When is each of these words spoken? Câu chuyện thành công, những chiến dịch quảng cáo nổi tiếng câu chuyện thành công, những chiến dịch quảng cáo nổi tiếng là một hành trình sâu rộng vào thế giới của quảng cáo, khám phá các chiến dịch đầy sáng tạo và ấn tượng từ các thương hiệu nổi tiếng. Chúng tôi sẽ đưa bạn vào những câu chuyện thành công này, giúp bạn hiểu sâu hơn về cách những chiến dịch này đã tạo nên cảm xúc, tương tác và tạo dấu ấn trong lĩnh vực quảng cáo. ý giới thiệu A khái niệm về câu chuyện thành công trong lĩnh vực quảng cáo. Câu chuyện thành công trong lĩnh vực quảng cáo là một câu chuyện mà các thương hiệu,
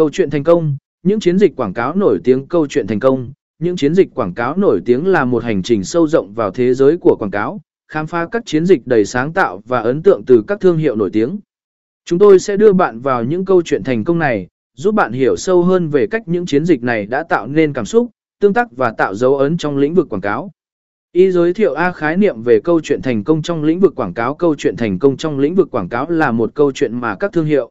Câu 0.00 0.10
chuyện 0.10 0.30
thành 0.30 0.44
công, 0.44 0.76
những 1.02 1.20
chiến 1.20 1.38
dịch 1.38 1.56
quảng 1.56 1.74
cáo 1.74 1.94
nổi 1.94 2.18
tiếng 2.24 2.46
câu 2.46 2.66
chuyện 2.66 2.86
thành 2.86 3.00
công, 3.00 3.32
những 3.58 3.76
chiến 3.76 3.94
dịch 3.94 4.14
quảng 4.14 4.34
cáo 4.34 4.56
nổi 4.56 4.80
tiếng 4.84 5.06
là 5.06 5.24
một 5.24 5.44
hành 5.44 5.62
trình 5.62 5.84
sâu 5.84 6.06
rộng 6.06 6.32
vào 6.34 6.50
thế 6.50 6.74
giới 6.74 6.96
của 6.96 7.16
quảng 7.18 7.30
cáo, 7.30 7.60
khám 7.88 8.06
phá 8.06 8.26
các 8.32 8.42
chiến 8.46 8.66
dịch 8.66 8.86
đầy 8.86 9.04
sáng 9.04 9.32
tạo 9.32 9.62
và 9.66 9.80
ấn 9.80 10.02
tượng 10.02 10.22
từ 10.26 10.42
các 10.46 10.60
thương 10.60 10.76
hiệu 10.76 10.96
nổi 10.96 11.10
tiếng. 11.12 11.38
Chúng 12.04 12.18
tôi 12.18 12.38
sẽ 12.38 12.56
đưa 12.56 12.72
bạn 12.72 13.00
vào 13.00 13.24
những 13.24 13.44
câu 13.44 13.62
chuyện 13.62 13.84
thành 13.84 14.04
công 14.04 14.18
này, 14.18 14.48
giúp 14.76 14.94
bạn 14.94 15.12
hiểu 15.12 15.36
sâu 15.36 15.62
hơn 15.62 15.88
về 15.88 16.06
cách 16.06 16.22
những 16.28 16.46
chiến 16.46 16.64
dịch 16.64 16.82
này 16.82 17.06
đã 17.06 17.22
tạo 17.22 17.46
nên 17.46 17.72
cảm 17.72 17.84
xúc, 17.84 18.10
tương 18.40 18.54
tác 18.54 18.76
và 18.76 18.90
tạo 18.90 19.14
dấu 19.14 19.38
ấn 19.38 19.56
trong 19.56 19.76
lĩnh 19.76 19.94
vực 19.94 20.08
quảng 20.08 20.22
cáo. 20.22 20.50
ý 21.12 21.30
giới 21.30 21.54
thiệu 21.54 21.74
A 21.74 21.92
khái 21.92 22.16
niệm 22.16 22.42
về 22.42 22.60
câu 22.64 22.80
chuyện 22.80 23.02
thành 23.02 23.24
công 23.24 23.42
trong 23.42 23.64
lĩnh 23.64 23.80
vực 23.80 23.94
quảng 23.94 24.14
cáo. 24.14 24.34
Câu 24.34 24.54
chuyện 24.54 24.76
thành 24.76 24.98
công 24.98 25.16
trong 25.16 25.38
lĩnh 25.38 25.54
vực 25.54 25.70
quảng 25.70 25.88
cáo 25.88 26.10
là 26.10 26.32
một 26.32 26.54
câu 26.54 26.72
chuyện 26.72 27.00
mà 27.00 27.14
các 27.14 27.32
thương 27.32 27.46
hiệu, 27.46 27.70